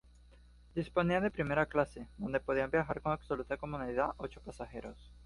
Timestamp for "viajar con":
2.71-3.11